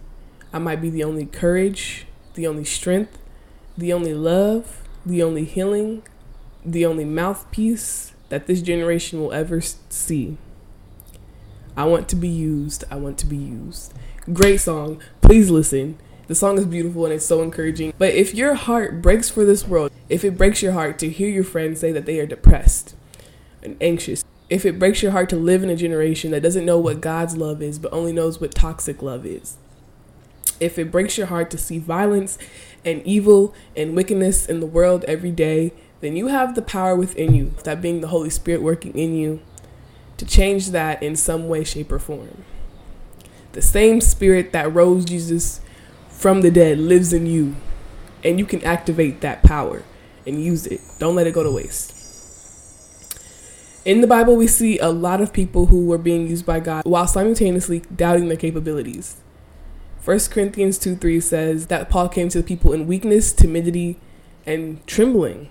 i 0.53 0.59
might 0.59 0.81
be 0.81 0.89
the 0.89 1.03
only 1.03 1.25
courage 1.25 2.05
the 2.35 2.45
only 2.45 2.63
strength 2.63 3.17
the 3.77 3.91
only 3.91 4.13
love, 4.13 4.83
the 5.05 5.21
only 5.21 5.43
healing, 5.43 6.03
the 6.63 6.85
only 6.85 7.05
mouthpiece 7.05 8.13
that 8.29 8.47
this 8.47 8.61
generation 8.61 9.19
will 9.19 9.33
ever 9.33 9.61
see. 9.61 10.37
I 11.77 11.83
want 11.85 12.07
to 12.09 12.15
be 12.15 12.29
used. 12.29 12.85
I 12.89 12.95
want 12.95 13.17
to 13.19 13.25
be 13.25 13.35
used. 13.35 13.93
Great 14.31 14.61
song. 14.61 15.01
Please 15.21 15.49
listen. 15.49 15.99
The 16.27 16.35
song 16.35 16.57
is 16.57 16.65
beautiful 16.65 17.05
and 17.05 17.13
it's 17.13 17.25
so 17.25 17.43
encouraging. 17.43 17.93
But 17.97 18.13
if 18.13 18.33
your 18.33 18.55
heart 18.55 19.01
breaks 19.01 19.29
for 19.29 19.45
this 19.45 19.67
world, 19.67 19.91
if 20.09 20.23
it 20.23 20.37
breaks 20.37 20.61
your 20.61 20.71
heart 20.71 20.97
to 20.99 21.09
hear 21.09 21.29
your 21.29 21.43
friends 21.43 21.79
say 21.79 21.91
that 21.91 22.05
they 22.05 22.19
are 22.19 22.25
depressed 22.25 22.95
and 23.61 23.77
anxious, 23.79 24.25
if 24.49 24.65
it 24.65 24.79
breaks 24.79 25.03
your 25.03 25.11
heart 25.11 25.29
to 25.29 25.35
live 25.35 25.63
in 25.63 25.69
a 25.69 25.75
generation 25.75 26.31
that 26.31 26.41
doesn't 26.41 26.65
know 26.65 26.79
what 26.79 27.01
God's 27.01 27.37
love 27.37 27.61
is 27.61 27.77
but 27.77 27.93
only 27.93 28.11
knows 28.11 28.41
what 28.41 28.55
toxic 28.55 29.01
love 29.01 29.25
is, 29.25 29.57
if 30.59 30.79
it 30.79 30.91
breaks 30.91 31.17
your 31.17 31.27
heart 31.27 31.51
to 31.51 31.57
see 31.57 31.77
violence 31.77 32.37
and 32.83 33.03
evil 33.03 33.53
and 33.75 33.95
wickedness 33.95 34.47
in 34.47 34.59
the 34.59 34.65
world 34.65 35.03
every 35.07 35.31
day, 35.31 35.73
then 36.01 36.15
you 36.15 36.27
have 36.27 36.55
the 36.55 36.61
power 36.61 36.95
within 36.95 37.33
you, 37.33 37.53
that 37.63 37.81
being 37.81 38.01
the 38.01 38.07
Holy 38.07 38.29
Spirit 38.29 38.61
working 38.61 38.97
in 38.97 39.15
you, 39.15 39.41
to 40.17 40.25
change 40.25 40.69
that 40.69 41.01
in 41.03 41.15
some 41.15 41.47
way, 41.47 41.63
shape, 41.63 41.91
or 41.91 41.99
form. 41.99 42.45
The 43.51 43.61
same 43.61 44.01
spirit 44.01 44.53
that 44.53 44.73
rose 44.73 45.05
Jesus 45.05 45.61
from 46.15 46.41
the 46.41 46.49
dead 46.49 46.79
lives 46.79 47.13
in 47.13 47.25
you, 47.25 47.55
and 48.23 48.39
you 48.39 48.45
can 48.45 48.63
activate 48.63 49.21
that 49.21 49.43
power 49.43 49.83
and 50.25 50.43
use 50.43 50.65
it. 50.65 50.81
Don't 50.97 51.15
let 51.15 51.27
it 51.27 51.33
go 51.33 51.43
to 51.43 51.51
waste. 51.51 51.91
In 53.83 54.01
the 54.01 54.07
Bible, 54.07 54.35
we 54.35 54.47
see 54.47 54.79
a 54.79 54.89
lot 54.89 55.21
of 55.21 55.31
people 55.31 55.67
who 55.67 55.85
were 55.85 55.99
being 55.99 56.27
used 56.27 56.45
by 56.45 56.59
God 56.59 56.85
while 56.85 57.05
simultaneously 57.05 57.81
doubting 57.95 58.29
their 58.29 58.37
capabilities. 58.37 59.17
1 60.03 60.19
Corinthians 60.31 60.79
2 60.79 60.95
3 60.95 61.19
says 61.19 61.67
that 61.67 61.89
Paul 61.89 62.09
came 62.09 62.29
to 62.29 62.39
the 62.39 62.47
people 62.47 62.73
in 62.73 62.87
weakness, 62.87 63.31
timidity, 63.31 63.99
and 64.45 64.85
trembling. 64.87 65.49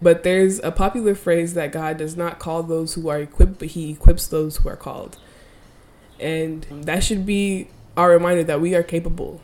But 0.00 0.22
there's 0.22 0.60
a 0.60 0.70
popular 0.70 1.16
phrase 1.16 1.54
that 1.54 1.72
God 1.72 1.96
does 1.96 2.16
not 2.16 2.38
call 2.38 2.62
those 2.62 2.94
who 2.94 3.08
are 3.08 3.18
equipped, 3.18 3.58
but 3.58 3.68
He 3.68 3.90
equips 3.90 4.28
those 4.28 4.58
who 4.58 4.68
are 4.68 4.76
called. 4.76 5.18
And 6.20 6.64
that 6.70 7.02
should 7.02 7.26
be 7.26 7.68
our 7.96 8.10
reminder 8.10 8.44
that 8.44 8.60
we 8.60 8.76
are 8.76 8.84
capable 8.84 9.40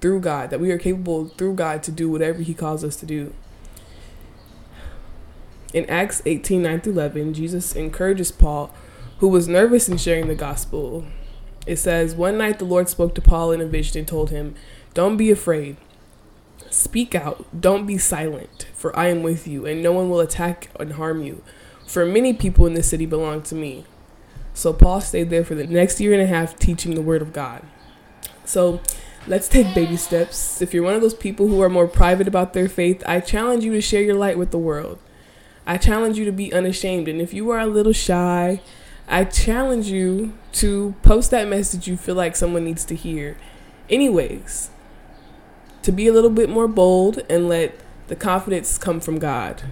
through 0.00 0.20
God, 0.20 0.50
that 0.50 0.60
we 0.60 0.70
are 0.70 0.78
capable 0.78 1.26
through 1.26 1.54
God 1.54 1.82
to 1.84 1.92
do 1.92 2.10
whatever 2.10 2.42
He 2.42 2.54
calls 2.54 2.84
us 2.84 2.96
to 2.96 3.06
do. 3.06 3.34
In 5.72 5.88
Acts 5.90 6.22
18 6.24 6.62
9 6.62 6.80
through 6.80 6.92
11, 6.94 7.34
Jesus 7.34 7.74
encourages 7.74 8.32
Paul, 8.32 8.72
who 9.18 9.28
was 9.28 9.48
nervous 9.48 9.88
in 9.88 9.96
sharing 9.96 10.28
the 10.28 10.34
gospel. 10.34 11.04
It 11.66 11.76
says, 11.76 12.14
One 12.14 12.38
night 12.38 12.58
the 12.58 12.64
Lord 12.64 12.88
spoke 12.88 13.14
to 13.16 13.20
Paul 13.20 13.52
in 13.52 13.60
a 13.60 13.66
vision 13.66 13.98
and 13.98 14.08
told 14.08 14.30
him, 14.30 14.54
Don't 14.94 15.16
be 15.16 15.30
afraid. 15.30 15.76
Speak 16.70 17.14
out, 17.14 17.46
don't 17.58 17.86
be 17.86 17.98
silent, 17.98 18.66
for 18.74 18.96
I 18.98 19.08
am 19.08 19.22
with 19.22 19.46
you, 19.46 19.66
and 19.66 19.82
no 19.82 19.92
one 19.92 20.10
will 20.10 20.20
attack 20.20 20.68
and 20.78 20.94
harm 20.94 21.22
you. 21.22 21.42
For 21.86 22.04
many 22.04 22.32
people 22.32 22.66
in 22.66 22.74
this 22.74 22.88
city 22.88 23.06
belong 23.06 23.42
to 23.42 23.54
me. 23.54 23.84
So 24.52 24.72
Paul 24.72 25.00
stayed 25.00 25.30
there 25.30 25.44
for 25.44 25.54
the 25.54 25.66
next 25.66 26.00
year 26.00 26.12
and 26.12 26.22
a 26.22 26.26
half 26.26 26.58
teaching 26.58 26.94
the 26.94 27.02
word 27.02 27.22
of 27.22 27.32
God. 27.32 27.62
So 28.44 28.80
let's 29.26 29.48
take 29.48 29.74
baby 29.74 29.96
steps. 29.96 30.62
If 30.62 30.72
you're 30.72 30.84
one 30.84 30.94
of 30.94 31.02
those 31.02 31.14
people 31.14 31.48
who 31.48 31.60
are 31.62 31.68
more 31.68 31.88
private 31.88 32.28
about 32.28 32.52
their 32.52 32.68
faith, 32.68 33.02
I 33.06 33.20
challenge 33.20 33.64
you 33.64 33.72
to 33.72 33.80
share 33.80 34.02
your 34.02 34.14
light 34.14 34.38
with 34.38 34.50
the 34.50 34.58
world. 34.58 34.98
I 35.66 35.78
challenge 35.78 36.18
you 36.18 36.24
to 36.24 36.32
be 36.32 36.52
unashamed. 36.52 37.08
And 37.08 37.20
if 37.20 37.34
you 37.34 37.50
are 37.50 37.60
a 37.60 37.66
little 37.66 37.92
shy, 37.92 38.60
I 39.08 39.24
challenge 39.24 39.88
you 39.88 40.34
to 40.52 40.94
post 41.02 41.30
that 41.32 41.48
message 41.48 41.88
you 41.88 41.96
feel 41.96 42.14
like 42.14 42.36
someone 42.36 42.64
needs 42.64 42.84
to 42.86 42.94
hear. 42.94 43.36
Anyways, 43.90 44.70
to 45.82 45.92
be 45.92 46.06
a 46.06 46.12
little 46.12 46.30
bit 46.30 46.48
more 46.48 46.68
bold 46.68 47.20
and 47.28 47.48
let 47.48 47.74
the 48.08 48.16
confidence 48.16 48.78
come 48.78 49.00
from 49.00 49.18
God. 49.18 49.62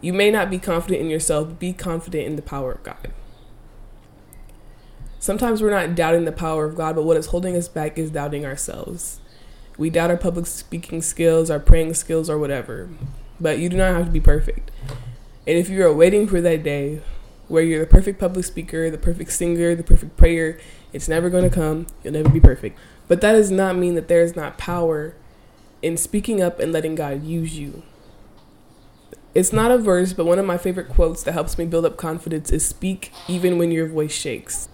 You 0.00 0.12
may 0.12 0.30
not 0.30 0.50
be 0.50 0.58
confident 0.58 1.00
in 1.00 1.10
yourself, 1.10 1.58
be 1.58 1.72
confident 1.72 2.26
in 2.26 2.36
the 2.36 2.42
power 2.42 2.72
of 2.72 2.82
God. 2.82 3.12
Sometimes 5.20 5.60
we're 5.60 5.70
not 5.70 5.94
doubting 5.96 6.24
the 6.24 6.32
power 6.32 6.64
of 6.64 6.76
God, 6.76 6.94
but 6.94 7.04
what 7.04 7.16
is 7.16 7.26
holding 7.26 7.56
us 7.56 7.68
back 7.68 7.98
is 7.98 8.10
doubting 8.10 8.46
ourselves. 8.46 9.20
We 9.76 9.90
doubt 9.90 10.10
our 10.10 10.16
public 10.16 10.46
speaking 10.46 11.02
skills, 11.02 11.50
our 11.50 11.58
praying 11.60 11.94
skills, 11.94 12.30
or 12.30 12.38
whatever. 12.38 12.88
But 13.40 13.58
you 13.58 13.68
do 13.68 13.76
not 13.76 13.94
have 13.94 14.06
to 14.06 14.12
be 14.12 14.20
perfect. 14.20 14.70
And 15.46 15.56
if 15.56 15.68
you 15.68 15.84
are 15.84 15.92
waiting 15.92 16.26
for 16.26 16.40
that 16.40 16.62
day 16.62 17.00
where 17.48 17.62
you're 17.62 17.80
the 17.80 17.86
perfect 17.86 18.20
public 18.20 18.44
speaker, 18.44 18.90
the 18.90 18.98
perfect 18.98 19.32
singer, 19.32 19.74
the 19.74 19.82
perfect 19.82 20.16
prayer, 20.16 20.58
it's 20.92 21.08
never 21.08 21.30
going 21.30 21.48
to 21.48 21.54
come. 21.54 21.86
You'll 22.02 22.14
never 22.14 22.28
be 22.28 22.40
perfect. 22.40 22.78
But 23.08 23.20
that 23.22 23.32
does 23.32 23.50
not 23.50 23.76
mean 23.76 23.94
that 23.94 24.08
there 24.08 24.22
is 24.22 24.36
not 24.36 24.58
power 24.58 25.14
in 25.80 25.96
speaking 25.96 26.42
up 26.42 26.60
and 26.60 26.72
letting 26.72 26.94
God 26.94 27.24
use 27.24 27.58
you. 27.58 27.82
It's 29.34 29.52
not 29.52 29.70
a 29.70 29.78
verse, 29.78 30.12
but 30.12 30.26
one 30.26 30.38
of 30.38 30.46
my 30.46 30.58
favorite 30.58 30.88
quotes 30.88 31.22
that 31.22 31.32
helps 31.32 31.58
me 31.58 31.64
build 31.64 31.84
up 31.84 31.96
confidence 31.96 32.50
is 32.50 32.66
speak 32.66 33.12
even 33.28 33.58
when 33.58 33.70
your 33.70 33.86
voice 33.86 34.12
shakes. 34.12 34.68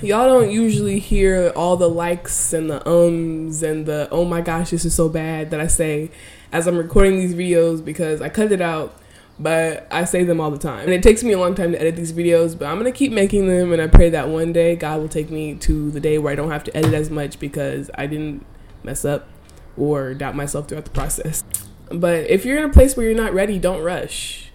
Y'all 0.00 0.26
don't 0.26 0.50
usually 0.50 1.00
hear 1.00 1.52
all 1.56 1.76
the 1.76 1.88
likes 1.88 2.52
and 2.52 2.70
the 2.70 2.88
ums 2.88 3.62
and 3.62 3.84
the 3.84 4.08
oh 4.12 4.24
my 4.24 4.40
gosh, 4.40 4.70
this 4.70 4.84
is 4.84 4.94
so 4.94 5.08
bad 5.08 5.50
that 5.50 5.60
I 5.60 5.66
say 5.66 6.10
as 6.52 6.66
I'm 6.68 6.78
recording 6.78 7.18
these 7.18 7.34
videos 7.34 7.84
because 7.84 8.22
I 8.22 8.28
cut 8.28 8.52
it 8.52 8.60
out, 8.60 8.96
but 9.40 9.88
I 9.90 10.04
say 10.04 10.22
them 10.22 10.40
all 10.40 10.52
the 10.52 10.58
time. 10.58 10.84
And 10.84 10.90
it 10.90 11.02
takes 11.02 11.24
me 11.24 11.32
a 11.32 11.38
long 11.38 11.56
time 11.56 11.72
to 11.72 11.80
edit 11.80 11.96
these 11.96 12.12
videos, 12.12 12.56
but 12.56 12.66
I'm 12.66 12.78
gonna 12.78 12.92
keep 12.92 13.10
making 13.10 13.48
them 13.48 13.72
and 13.72 13.82
I 13.82 13.88
pray 13.88 14.08
that 14.10 14.28
one 14.28 14.52
day 14.52 14.76
God 14.76 15.00
will 15.00 15.08
take 15.08 15.30
me 15.30 15.56
to 15.56 15.90
the 15.90 16.00
day 16.00 16.18
where 16.18 16.32
I 16.32 16.36
don't 16.36 16.50
have 16.52 16.64
to 16.64 16.76
edit 16.76 16.94
as 16.94 17.10
much 17.10 17.40
because 17.40 17.90
I 17.96 18.06
didn't 18.06 18.46
mess 18.84 19.04
up 19.04 19.28
or 19.76 20.14
doubt 20.14 20.36
myself 20.36 20.68
throughout 20.68 20.84
the 20.84 20.90
process. 20.90 21.42
But 21.90 22.30
if 22.30 22.44
you're 22.44 22.58
in 22.58 22.64
a 22.64 22.72
place 22.72 22.96
where 22.96 23.06
you're 23.06 23.16
not 23.16 23.34
ready, 23.34 23.58
don't 23.58 23.82
rush. 23.82 24.47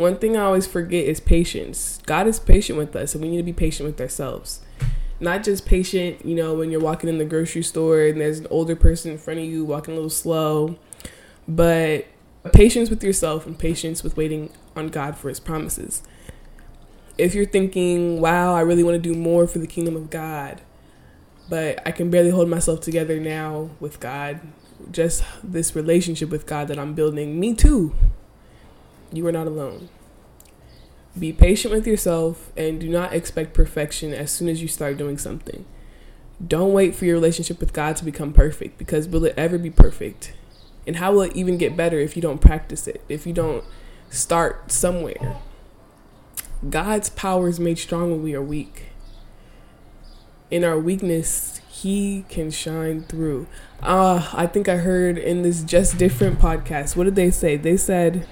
One 0.00 0.16
thing 0.16 0.34
I 0.34 0.44
always 0.44 0.66
forget 0.66 1.04
is 1.04 1.20
patience. 1.20 2.00
God 2.06 2.26
is 2.26 2.40
patient 2.40 2.78
with 2.78 2.96
us, 2.96 3.14
and 3.14 3.22
we 3.22 3.28
need 3.28 3.36
to 3.36 3.42
be 3.42 3.52
patient 3.52 3.86
with 3.86 4.00
ourselves. 4.00 4.62
Not 5.20 5.42
just 5.42 5.66
patient, 5.66 6.24
you 6.24 6.34
know, 6.34 6.54
when 6.54 6.70
you're 6.70 6.80
walking 6.80 7.10
in 7.10 7.18
the 7.18 7.26
grocery 7.26 7.62
store 7.62 8.04
and 8.04 8.18
there's 8.18 8.38
an 8.38 8.46
older 8.48 8.74
person 8.74 9.10
in 9.10 9.18
front 9.18 9.40
of 9.40 9.44
you 9.44 9.62
walking 9.62 9.92
a 9.92 9.96
little 9.96 10.08
slow, 10.08 10.78
but 11.46 12.06
patience 12.54 12.88
with 12.88 13.04
yourself 13.04 13.44
and 13.44 13.58
patience 13.58 14.02
with 14.02 14.16
waiting 14.16 14.50
on 14.74 14.88
God 14.88 15.18
for 15.18 15.28
His 15.28 15.38
promises. 15.38 16.02
If 17.18 17.34
you're 17.34 17.44
thinking, 17.44 18.22
wow, 18.22 18.54
I 18.54 18.62
really 18.62 18.82
want 18.82 18.94
to 18.94 19.06
do 19.06 19.14
more 19.14 19.46
for 19.46 19.58
the 19.58 19.66
kingdom 19.66 19.96
of 19.96 20.08
God, 20.08 20.62
but 21.50 21.86
I 21.86 21.90
can 21.90 22.08
barely 22.08 22.30
hold 22.30 22.48
myself 22.48 22.80
together 22.80 23.20
now 23.20 23.68
with 23.80 24.00
God, 24.00 24.40
just 24.90 25.24
this 25.44 25.76
relationship 25.76 26.30
with 26.30 26.46
God 26.46 26.68
that 26.68 26.78
I'm 26.78 26.94
building, 26.94 27.38
me 27.38 27.52
too. 27.52 27.94
You 29.12 29.26
are 29.26 29.32
not 29.32 29.46
alone. 29.46 29.88
Be 31.18 31.32
patient 31.32 31.74
with 31.74 31.86
yourself 31.86 32.52
and 32.56 32.80
do 32.80 32.88
not 32.88 33.12
expect 33.12 33.52
perfection 33.52 34.14
as 34.14 34.30
soon 34.30 34.48
as 34.48 34.62
you 34.62 34.68
start 34.68 34.96
doing 34.96 35.18
something. 35.18 35.64
Don't 36.46 36.72
wait 36.72 36.94
for 36.94 37.04
your 37.04 37.16
relationship 37.16 37.60
with 37.60 37.72
God 37.72 37.96
to 37.96 38.04
become 38.04 38.32
perfect 38.32 38.78
because 38.78 39.08
will 39.08 39.24
it 39.24 39.34
ever 39.36 39.58
be 39.58 39.70
perfect? 39.70 40.32
And 40.86 40.96
how 40.96 41.12
will 41.12 41.22
it 41.22 41.36
even 41.36 41.58
get 41.58 41.76
better 41.76 41.98
if 41.98 42.16
you 42.16 42.22
don't 42.22 42.40
practice 42.40 42.86
it, 42.86 43.02
if 43.08 43.26
you 43.26 43.32
don't 43.32 43.64
start 44.08 44.72
somewhere? 44.72 45.36
God's 46.68 47.10
power 47.10 47.48
is 47.48 47.58
made 47.58 47.78
strong 47.78 48.10
when 48.10 48.22
we 48.22 48.34
are 48.34 48.42
weak. 48.42 48.86
In 50.50 50.64
our 50.64 50.78
weakness, 50.78 51.60
He 51.68 52.24
can 52.28 52.50
shine 52.50 53.02
through. 53.02 53.46
Uh, 53.82 54.30
I 54.32 54.46
think 54.46 54.68
I 54.68 54.76
heard 54.76 55.18
in 55.18 55.42
this 55.42 55.62
Just 55.62 55.98
Different 55.98 56.38
podcast, 56.38 56.96
what 56.96 57.04
did 57.04 57.16
they 57.16 57.30
say? 57.30 57.56
They 57.56 57.76
said, 57.76 58.26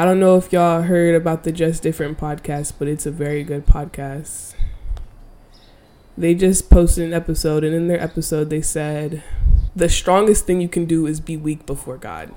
I 0.00 0.06
don't 0.06 0.18
know 0.18 0.38
if 0.38 0.50
y'all 0.50 0.80
heard 0.80 1.14
about 1.14 1.42
the 1.42 1.52
Just 1.52 1.82
Different 1.82 2.16
podcast, 2.16 2.72
but 2.78 2.88
it's 2.88 3.04
a 3.04 3.10
very 3.10 3.44
good 3.44 3.66
podcast. 3.66 4.54
They 6.16 6.34
just 6.34 6.70
posted 6.70 7.04
an 7.04 7.12
episode, 7.12 7.64
and 7.64 7.74
in 7.74 7.86
their 7.86 8.00
episode, 8.00 8.48
they 8.48 8.62
said, 8.62 9.22
The 9.76 9.90
strongest 9.90 10.46
thing 10.46 10.62
you 10.62 10.70
can 10.70 10.86
do 10.86 11.04
is 11.04 11.20
be 11.20 11.36
weak 11.36 11.66
before 11.66 11.98
God. 11.98 12.34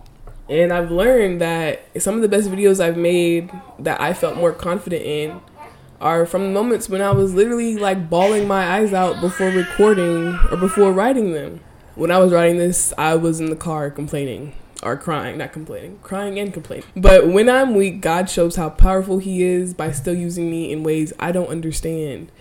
And 0.49 0.73
I've 0.73 0.91
learned 0.91 1.39
that 1.39 1.85
some 2.01 2.15
of 2.15 2.21
the 2.21 2.27
best 2.27 2.49
videos 2.49 2.81
I've 2.81 2.97
made 2.97 3.49
that 3.79 4.01
I 4.01 4.11
felt 4.11 4.35
more 4.35 4.51
confident 4.51 5.05
in 5.05 5.39
are 6.01 6.25
from 6.25 6.51
moments 6.51 6.89
when 6.89 7.01
I 7.01 7.11
was 7.11 7.33
literally 7.33 7.77
like 7.77 8.09
bawling 8.09 8.45
my 8.45 8.75
eyes 8.75 8.91
out 8.91 9.21
before 9.21 9.47
recording 9.47 10.37
or 10.51 10.57
before 10.57 10.91
writing 10.91 11.31
them. 11.31 11.61
When 11.95 12.11
I 12.11 12.17
was 12.17 12.33
writing 12.33 12.57
this, 12.57 12.93
I 12.97 13.15
was 13.15 13.39
in 13.39 13.49
the 13.49 13.55
car 13.55 13.89
complaining 13.89 14.53
or 14.83 14.97
crying, 14.97 15.37
not 15.37 15.53
complaining, 15.53 15.99
crying 16.03 16.37
and 16.39 16.53
complaining. 16.53 16.85
But 16.95 17.27
when 17.27 17.49
I'm 17.49 17.73
weak, 17.73 18.01
God 18.01 18.29
shows 18.29 18.55
how 18.55 18.69
powerful 18.69 19.17
He 19.19 19.43
is 19.43 19.73
by 19.73 19.91
still 19.91 20.13
using 20.13 20.49
me 20.49 20.71
in 20.71 20.83
ways 20.83 21.13
I 21.19 21.31
don't 21.31 21.47
understand. 21.47 22.31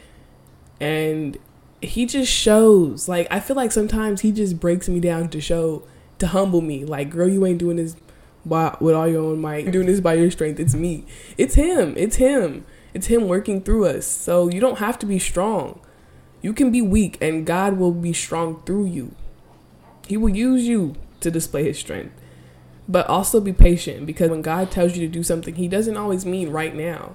And 0.81 1.39
He 1.81 2.07
just 2.07 2.31
shows. 2.31 3.09
Like, 3.09 3.27
I 3.31 3.41
feel 3.41 3.57
like 3.57 3.73
sometimes 3.73 4.21
He 4.21 4.33
just 4.33 4.61
breaks 4.61 4.89
me 4.89 5.01
down 5.01 5.29
to 5.31 5.41
show, 5.41 5.85
to 6.19 6.27
humble 6.27 6.61
me. 6.61 6.85
Like, 6.85 7.11
girl, 7.11 7.29
you 7.29 7.47
ain't 7.47 7.59
doing 7.59 7.77
this 7.77 7.97
by, 8.45 8.77
with 8.81 8.95
all 8.95 9.09
your 9.09 9.23
own 9.23 9.41
might, 9.41 9.71
doing 9.71 9.87
this 9.87 10.01
by 10.01 10.15
your 10.15 10.31
strength. 10.31 10.61
It's 10.61 10.75
me. 10.75 11.05
It's 11.39 11.55
Him. 11.55 11.95
It's 11.97 12.17
Him. 12.17 12.65
It's 12.95 13.07
Him 13.07 13.29
working 13.29 13.63
through 13.63 13.87
us. 13.87 14.07
So 14.07 14.49
you 14.51 14.61
don't 14.61 14.79
have 14.79 14.99
to 14.99 15.07
be 15.07 15.19
strong. 15.19 15.81
You 16.43 16.53
can 16.53 16.73
be 16.73 16.83
weak, 16.83 17.19
and 17.21 17.47
God 17.47 17.79
will 17.79 17.93
be 17.93 18.13
strong 18.13 18.63
through 18.67 18.87
you. 18.87 19.15
He 20.09 20.17
will 20.17 20.31
use 20.31 20.67
you 20.67 20.97
to 21.21 21.31
display 21.31 21.65
his 21.65 21.79
strength. 21.79 22.13
But 22.93 23.09
also 23.09 23.41
be 23.41 23.55
patient 23.55 24.05
because 24.05 24.29
when 24.29 24.43
God 24.43 24.71
tells 24.71 24.95
you 24.95 25.07
to 25.07 25.13
do 25.13 25.23
something, 25.23 25.55
he 25.55 25.67
doesn't 25.67 25.97
always 25.97 26.27
mean 26.27 26.51
right 26.51 26.75
now. 26.75 27.15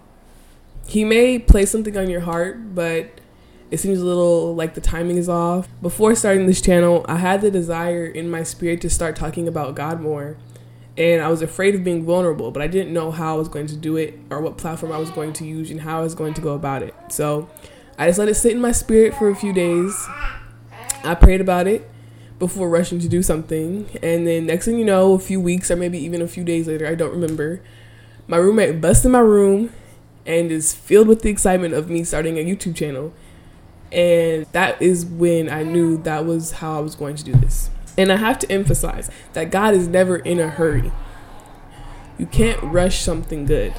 He 0.87 1.05
may 1.05 1.37
place 1.37 1.69
something 1.69 1.95
on 1.95 2.09
your 2.09 2.21
heart, 2.21 2.73
but 2.73 3.21
it 3.69 3.79
seems 3.79 3.99
a 3.99 4.05
little 4.05 4.55
like 4.55 4.73
the 4.73 4.81
timing 4.81 5.17
is 5.17 5.29
off. 5.29 5.67
Before 5.79 6.15
starting 6.15 6.47
this 6.47 6.61
channel, 6.61 7.05
I 7.07 7.17
had 7.17 7.41
the 7.41 7.51
desire 7.51 8.07
in 8.07 8.27
my 8.27 8.41
spirit 8.41 8.81
to 8.81 8.89
start 8.89 9.15
talking 9.15 9.47
about 9.47 9.75
God 9.75 10.01
more. 10.01 10.37
And 10.97 11.21
I 11.21 11.27
was 11.27 11.43
afraid 11.43 11.75
of 11.75 11.83
being 11.83 12.03
vulnerable, 12.03 12.49
but 12.49 12.63
I 12.63 12.67
didn't 12.67 12.91
know 12.91 13.11
how 13.11 13.35
I 13.35 13.37
was 13.37 13.47
going 13.47 13.67
to 13.67 13.75
do 13.75 13.97
it 13.97 14.17
or 14.31 14.41
what 14.41 14.57
platform 14.57 14.91
I 14.91 14.97
was 14.97 15.11
going 15.11 15.31
to 15.33 15.45
use 15.45 15.69
and 15.69 15.81
how 15.81 15.99
I 15.99 16.01
was 16.01 16.15
going 16.15 16.33
to 16.33 16.41
go 16.41 16.55
about 16.55 16.81
it. 16.81 16.95
So 17.09 17.49
I 17.99 18.07
just 18.07 18.17
let 18.17 18.29
it 18.29 18.33
sit 18.33 18.53
in 18.53 18.61
my 18.61 18.71
spirit 18.71 19.13
for 19.13 19.29
a 19.29 19.35
few 19.35 19.53
days. 19.53 19.93
I 21.03 21.13
prayed 21.13 21.39
about 21.39 21.67
it 21.67 21.87
before 22.39 22.69
rushing 22.69 22.99
to 22.99 23.09
do 23.09 23.23
something. 23.23 23.87
And 24.01 24.27
then 24.27 24.45
next 24.45 24.65
thing 24.65 24.77
you 24.77 24.85
know, 24.85 25.13
a 25.13 25.19
few 25.19 25.41
weeks 25.41 25.71
or 25.71 25.75
maybe 25.75 25.97
even 25.99 26.21
a 26.21 26.27
few 26.27 26.43
days 26.43 26.67
later, 26.67 26.87
I 26.87 26.95
don't 26.95 27.11
remember, 27.11 27.61
my 28.27 28.37
roommate 28.37 28.81
busts 28.81 29.05
in 29.05 29.11
my 29.11 29.19
room 29.19 29.71
and 30.25 30.51
is 30.51 30.73
filled 30.73 31.07
with 31.07 31.21
the 31.21 31.29
excitement 31.29 31.73
of 31.73 31.89
me 31.89 32.03
starting 32.03 32.37
a 32.37 32.45
YouTube 32.45 32.75
channel. 32.75 33.13
And 33.91 34.45
that 34.51 34.81
is 34.81 35.05
when 35.05 35.49
I 35.49 35.63
knew 35.63 35.97
that 36.03 36.25
was 36.25 36.51
how 36.51 36.77
I 36.77 36.81
was 36.81 36.95
going 36.95 37.15
to 37.15 37.23
do 37.23 37.33
this. 37.33 37.69
And 37.97 38.11
I 38.11 38.17
have 38.17 38.37
to 38.39 38.51
emphasize 38.51 39.09
that 39.33 39.49
God 39.49 39.73
is 39.73 39.87
never 39.87 40.17
in 40.17 40.39
a 40.39 40.49
hurry. 40.49 40.91
You 42.17 42.25
can't 42.25 42.61
rush 42.61 42.99
something 42.99 43.45
good. 43.45 43.73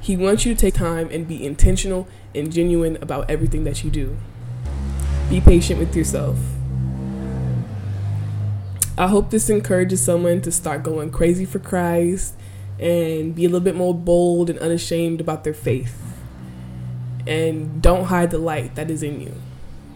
He 0.00 0.16
wants 0.16 0.44
you 0.44 0.54
to 0.54 0.60
take 0.60 0.74
time 0.74 1.08
and 1.12 1.28
be 1.28 1.44
intentional 1.44 2.08
and 2.34 2.50
genuine 2.50 2.96
about 3.00 3.30
everything 3.30 3.64
that 3.64 3.84
you 3.84 3.90
do. 3.90 4.16
Be 5.28 5.40
patient 5.40 5.78
with 5.78 5.94
yourself. 5.94 6.38
I 8.98 9.06
hope 9.06 9.30
this 9.30 9.48
encourages 9.48 10.04
someone 10.04 10.42
to 10.42 10.52
start 10.52 10.82
going 10.82 11.10
crazy 11.10 11.46
for 11.46 11.58
Christ 11.58 12.34
and 12.78 13.34
be 13.34 13.44
a 13.44 13.48
little 13.48 13.60
bit 13.60 13.74
more 13.74 13.94
bold 13.94 14.50
and 14.50 14.58
unashamed 14.58 15.20
about 15.20 15.44
their 15.44 15.54
faith. 15.54 15.98
And 17.26 17.80
don't 17.80 18.04
hide 18.04 18.30
the 18.30 18.38
light 18.38 18.74
that 18.74 18.90
is 18.90 19.02
in 19.02 19.20
you. 19.20 19.34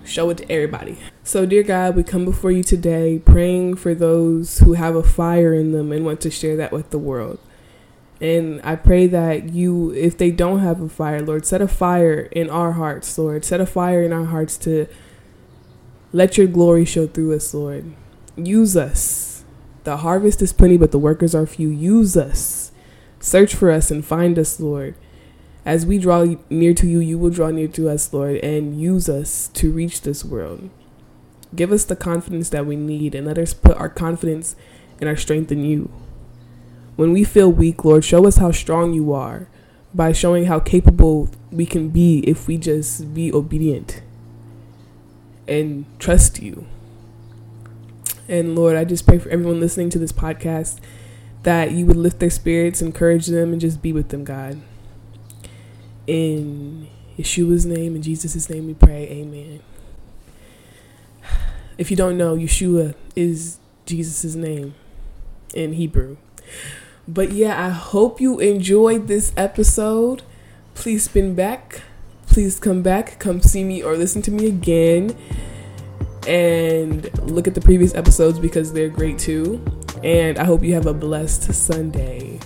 Show 0.04 0.30
it 0.30 0.38
to 0.38 0.50
everybody. 0.50 0.96
So, 1.24 1.44
dear 1.44 1.64
God, 1.64 1.96
we 1.96 2.04
come 2.04 2.24
before 2.24 2.52
you 2.52 2.62
today 2.62 3.18
praying 3.18 3.76
for 3.76 3.94
those 3.94 4.60
who 4.60 4.74
have 4.74 4.94
a 4.94 5.02
fire 5.02 5.52
in 5.52 5.72
them 5.72 5.92
and 5.92 6.06
want 6.06 6.20
to 6.22 6.30
share 6.30 6.56
that 6.56 6.72
with 6.72 6.90
the 6.90 6.98
world. 6.98 7.38
And 8.20 8.62
I 8.64 8.76
pray 8.76 9.08
that 9.08 9.50
you, 9.50 9.90
if 9.90 10.16
they 10.16 10.30
don't 10.30 10.60
have 10.60 10.80
a 10.80 10.88
fire, 10.88 11.20
Lord, 11.20 11.44
set 11.44 11.60
a 11.60 11.68
fire 11.68 12.20
in 12.32 12.48
our 12.48 12.72
hearts, 12.72 13.18
Lord. 13.18 13.44
Set 13.44 13.60
a 13.60 13.66
fire 13.66 14.02
in 14.02 14.12
our 14.12 14.24
hearts 14.24 14.56
to 14.58 14.86
let 16.12 16.38
your 16.38 16.46
glory 16.46 16.86
show 16.86 17.06
through 17.06 17.34
us, 17.34 17.52
Lord. 17.52 17.92
Use 18.37 18.76
us. 18.76 19.45
The 19.85 19.99
harvest 19.99 20.43
is 20.43 20.52
plenty, 20.52 20.76
but 20.76 20.90
the 20.90 20.99
workers 20.99 21.35
are 21.35 21.47
few. 21.47 21.69
Use 21.69 22.16
us. 22.16 22.73
Search 23.19 23.55
for 23.55 23.71
us 23.71 23.90
and 23.90 24.05
find 24.05 24.38
us, 24.38 24.61
Lord. 24.61 24.95
As 25.64 25.87
we 25.87 25.99
draw 25.99 26.37
near 26.50 26.75
to 26.75 26.87
you, 26.87 27.00
you 27.00 27.19
will 27.19 27.31
draw 27.31 27.50
near 27.50 27.69
to 27.69 27.88
us, 27.88 28.12
Lord, 28.12 28.37
and 28.37 28.81
use 28.81 29.09
us 29.09 29.49
to 29.55 29.73
reach 29.73 30.02
this 30.02 30.25
world. 30.25 30.71
Give 31.55 31.73
us 31.73 31.85
the 31.85 31.97
confidence 31.97 32.50
that 32.50 32.66
we 32.66 32.76
need 32.76 33.14
and 33.14 33.26
let 33.26 33.38
us 33.38 33.55
put 33.55 33.76
our 33.76 33.88
confidence 33.88 34.55
and 35.00 35.09
our 35.09 35.16
strength 35.16 35.50
in 35.50 35.64
you. 35.64 35.90
When 36.97 37.12
we 37.12 37.25
feel 37.25 37.50
weak, 37.50 37.85
Lord, 37.85 38.05
show 38.05 38.26
us 38.26 38.37
how 38.37 38.52
strong 38.52 38.93
you 38.93 39.12
are 39.12 39.49
by 39.95 40.12
showing 40.12 40.45
how 40.47 40.61
capable 40.61 41.31
we 41.50 41.66
can 41.66 41.88
be 41.88 42.21
if 42.21 42.47
we 42.47 42.59
just 42.59 43.14
be 43.14 43.33
obedient 43.33 44.02
and 45.49 45.87
trust 45.99 46.43
you. 46.43 46.66
And 48.28 48.56
Lord, 48.56 48.76
I 48.76 48.85
just 48.85 49.06
pray 49.06 49.18
for 49.18 49.28
everyone 49.28 49.61
listening 49.61 49.90
to 49.90 49.99
this 49.99 50.12
podcast 50.12 50.78
that 51.42 51.71
you 51.71 51.87
would 51.87 51.97
lift 51.97 52.18
their 52.18 52.30
spirits, 52.30 52.83
encourage 52.83 53.26
them, 53.26 53.52
and 53.52 53.61
just 53.61 53.80
be 53.80 53.92
with 53.92 54.09
them, 54.09 54.25
God. 54.25 54.61
In 56.06 56.88
Yeshua's 57.16 57.64
name, 57.64 57.95
in 57.95 58.02
Jesus' 58.02 58.50
name 58.50 58.66
we 58.66 58.75
pray, 58.75 59.09
amen. 59.09 59.61
If 61.78 61.90
you 61.90 61.97
don't 61.97 62.18
know, 62.18 62.37
Yeshua 62.37 62.95
is 63.14 63.59
Jesus' 63.85 64.35
name 64.35 64.75
in 65.54 65.75
Hebrew. 65.75 66.16
But 67.06 67.33
yeah, 67.33 67.64
I 67.64 67.71
hope 67.71 68.21
you 68.21 68.40
enjoyed 68.40 69.06
this 69.06 69.33
episode. 69.37 70.23
Please 70.75 71.04
spin 71.04 71.35
back. 71.35 71.83
Please 72.26 72.59
come 72.59 72.83
back, 72.83 73.18
come 73.18 73.40
see 73.40 73.62
me 73.62 73.83
or 73.83 73.97
listen 73.97 74.21
to 74.23 74.30
me 74.30 74.47
again. 74.47 75.16
And 76.26 77.11
look 77.30 77.47
at 77.47 77.54
the 77.54 77.61
previous 77.61 77.95
episodes 77.95 78.38
because 78.38 78.73
they're 78.73 78.88
great 78.88 79.18
too. 79.18 79.62
And 80.02 80.38
I 80.38 80.45
hope 80.45 80.62
you 80.62 80.75
have 80.75 80.87
a 80.87 80.95
blessed 80.95 81.52
Sunday. 81.52 82.38